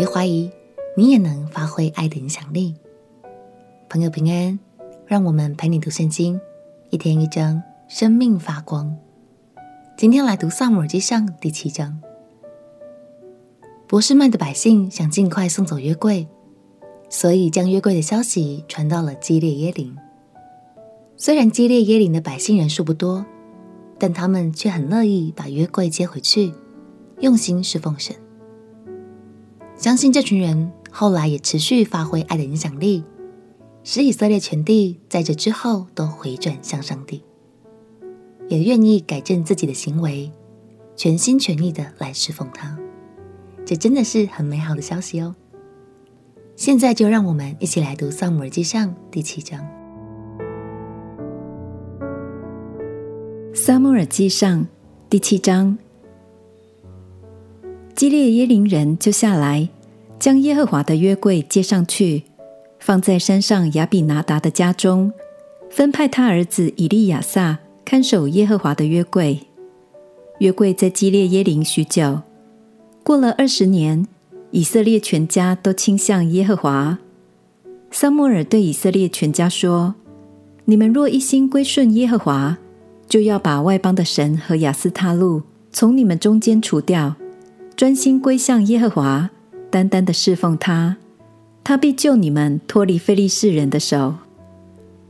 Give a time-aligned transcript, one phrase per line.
[0.00, 0.50] 别怀疑，
[0.96, 2.74] 你也能发挥爱的影响力。
[3.86, 4.58] 朋友平安，
[5.04, 6.40] 让我们陪你读圣经，
[6.88, 8.96] 一天一章，生命发光。
[9.98, 12.00] 今天来读《撒母耳记上》第七章。
[13.86, 16.26] 博士曼的百姓想尽快送走约柜，
[17.10, 19.94] 所以将约柜的消息传到了基列耶林。
[21.18, 23.26] 虽然基列耶林的百姓人数不多，
[23.98, 26.54] 但他们却很乐意把约柜接回去，
[27.18, 28.16] 用心侍奉神。
[29.80, 33.02] 相信这群人后来也持续发挥爱的影响力，
[33.82, 37.24] 使以色列全地在这之后都回转向上帝，
[38.50, 40.30] 也愿意改正自己的行为，
[40.96, 42.78] 全心全意的来侍奉他。
[43.64, 45.34] 这真的是很美好的消息哦！
[46.56, 49.66] 现在就让我们一起来读《撒母耳记上》第七章。
[53.54, 54.66] 撒母耳记上
[55.08, 55.78] 第七章，
[58.00, 59.68] 基列耶琳人就下来，
[60.18, 62.22] 将耶和华的约柜接上去，
[62.78, 65.12] 放在山上亚比拿达的家中，
[65.68, 69.40] 分派他儿子以利亚撒看守耶和华的约柜。
[70.38, 72.22] 约柜在基列耶琳许久，
[73.02, 74.06] 过了二十年，
[74.50, 76.98] 以色列全家都倾向耶和华。
[77.90, 79.94] 撒母耳对以色列全家说
[80.64, 82.56] ：“你们若一心归顺耶和华。”
[83.06, 87.14] 就要把外邦的神和亚斯他录从你们中间除掉，
[87.80, 89.30] 专心归向耶和华，
[89.70, 90.98] 单单的侍奉他，
[91.64, 94.16] 他必救你们脱离非利士人的手。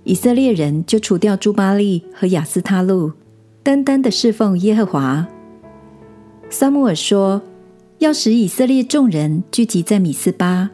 [0.05, 3.11] 以色列人就除掉朱巴利和亚斯他录，
[3.65, 5.27] 单单的侍奉耶和华。
[6.49, 7.43] 撒母耳说
[7.99, 10.71] ：“要使以色列众人聚集在米斯巴，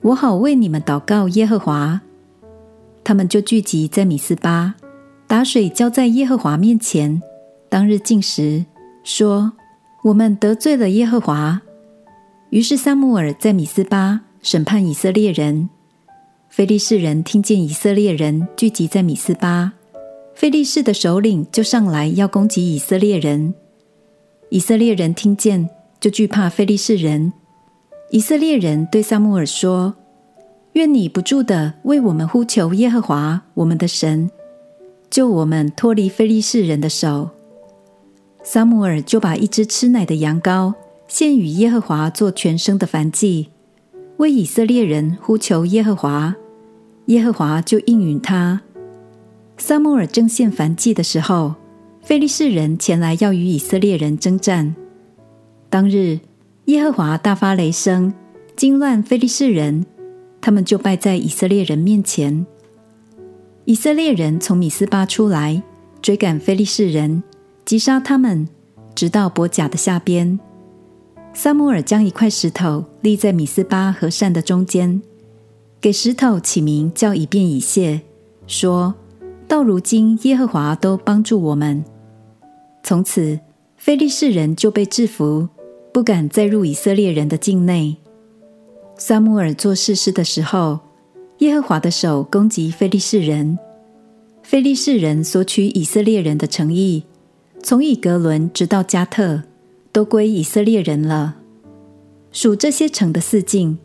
[0.00, 2.00] 我好为你们祷告耶和华。”
[3.04, 4.76] 他们就聚集在米斯巴。
[5.26, 7.20] 打水浇在耶和华面前，
[7.68, 8.64] 当日进食，
[9.02, 9.52] 说
[10.04, 11.60] ：“我们得罪了耶和华。”
[12.50, 15.68] 于是撒母耳在米斯巴审判以色列人。
[16.48, 19.72] 非利士人听见以色列人聚集在米斯巴，
[20.36, 23.52] 非利士的首领就上来要攻击以色列人。
[24.50, 27.32] 以色列人听见就惧怕非利士人。
[28.10, 29.96] 以色列人对撒母耳说
[30.74, 34.30] ：“愿你不住地为我们呼求耶和华我们的神。”
[35.10, 37.30] 救我们脱离非利士人的手。
[38.44, 40.74] 撒母耳就把一只吃奶的羊羔
[41.08, 43.48] 献与耶和华做全牲的燔祭，
[44.18, 46.36] 为以色列人呼求耶和华，
[47.06, 48.60] 耶和华就应允他。
[49.56, 51.54] 撒母耳正献燔祭的时候，
[52.02, 54.76] 非利士人前来要与以色列人争战。
[55.70, 56.20] 当日，
[56.66, 58.12] 耶和华大发雷声，
[58.54, 59.86] 惊乱非利士人，
[60.42, 62.44] 他们就败在以色列人面前。
[63.64, 65.62] 以色列人从米斯巴出来，
[66.02, 67.22] 追赶非利士人，
[67.64, 68.46] 击杀他们，
[68.94, 70.38] 直到伯甲的下边。
[71.32, 75.00] 撒母耳将一块石头立在米斯巴和善的中间，
[75.80, 78.02] 给石头起名叫以便以谢，
[78.46, 78.94] 说
[79.48, 81.84] ：“到如今耶和华都帮助我们。”
[82.84, 83.40] 从此，
[83.76, 85.48] 非利士人就被制服，
[85.92, 87.96] 不敢再入以色列人的境内。
[88.96, 90.78] 撒母耳做士师的时候，
[91.38, 93.58] 耶和华的手攻击非利士人，
[94.42, 97.04] 非利士人索取以色列人的诚意，
[97.64, 99.42] 从以格伦直到加特，
[99.90, 101.36] 都归以色列人了。
[102.30, 103.78] 属这些城的四境，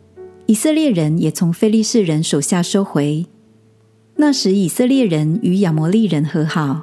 [0.44, 3.24] 以色列人也从非利士人手下收回。
[4.16, 6.82] 那时以色列人与亚摩利人和好。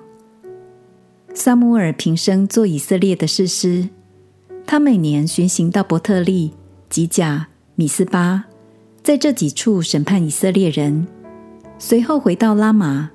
[1.35, 3.89] 撒母耳平生做以色列的士师，
[4.65, 6.53] 他每年巡行到伯特利、
[6.89, 8.45] 吉甲、米斯巴。
[9.03, 11.05] 在这几处审判以色列人，
[11.77, 13.11] 随后回到拉玛，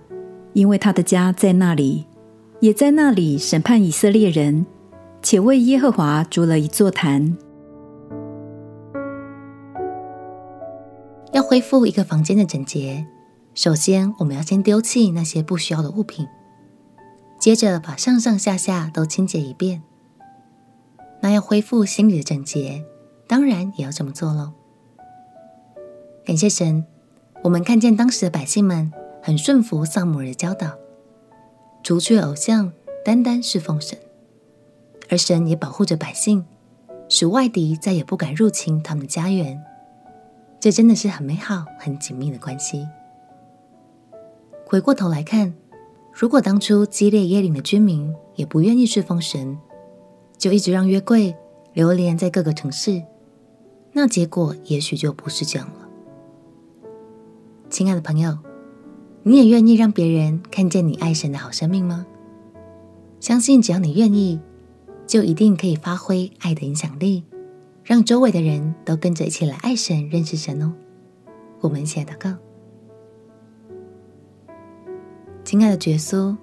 [0.53, 2.05] 因为他的家在那里，
[2.63, 4.65] 也在那里审判以色列人，
[5.21, 7.37] 且为耶和华筑了一座坛。
[11.33, 13.05] 要恢复一个房间的整洁，
[13.53, 16.29] 首先我们要先丢弃那些不需要的物品，
[17.37, 19.83] 接着把上上下下都清洁一遍。
[21.21, 22.85] 那要恢复心里的整洁，
[23.27, 24.53] 当然也要这么做喽。
[26.25, 26.87] 感谢神，
[27.43, 30.79] 我们看见当时的百姓们很顺服撒母耳的教导，
[31.83, 32.73] 除去偶像，
[33.05, 33.99] 单单侍奉神，
[35.09, 36.45] 而神也保护着百姓，
[37.09, 39.61] 使外敌再也不敢入侵他们的家园。
[40.61, 42.87] 这真的是很美好、很紧密的关系。
[44.65, 45.53] 回过头来看，
[46.13, 49.59] 如果当初基列耶琳的居民也不愿意侍奉神，
[50.39, 51.35] 就一直让约柜
[51.73, 53.03] 流连在各个城市，
[53.93, 55.89] 那结果也许就不是这样了。
[57.69, 58.39] 亲爱的朋友，
[59.25, 62.07] 你也愿意让别人看见你爱神的好生命吗？
[63.21, 64.41] 相信只要你愿意，
[65.07, 67.23] 就一定可以发挥爱的影响力，
[67.85, 70.73] 让周围的人都跟着一起来爱神、认识神哦。
[71.61, 72.37] 我们一起来祷告。
[75.45, 76.37] 亲爱的耶稣，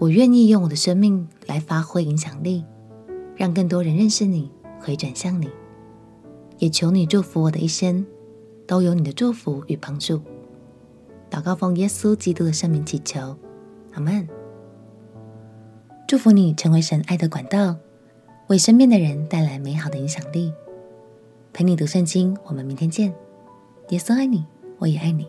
[0.00, 2.64] 我愿意用我的生命来发挥影响力，
[3.36, 4.50] 让更多人认识你，
[4.80, 5.48] 回转向你。
[6.58, 8.04] 也求你祝福我的一生，
[8.66, 10.20] 都有你的祝福与帮助。
[11.30, 13.36] 祷告奉耶稣基督的圣名祈求，
[13.92, 14.26] 阿门。
[16.06, 17.76] 祝福你成为神爱的管道，
[18.48, 20.52] 为身边的人带来美好的影响力。
[21.52, 23.12] 陪你读圣经，我们明天见。
[23.90, 24.44] 耶稣爱你，
[24.78, 25.26] 我也爱你。